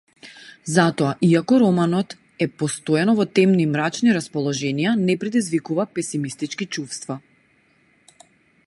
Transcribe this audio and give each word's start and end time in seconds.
Затоа, 0.75 1.09
иако 1.33 1.59
романот 1.63 2.15
е 2.45 2.47
постојано 2.63 3.15
во 3.19 3.27
темни, 3.41 3.67
мрачни 3.77 4.17
расположенија, 4.19 4.95
не 5.03 5.19
предизвикува 5.27 5.87
песимистички 6.01 6.71
чувства. 6.77 7.21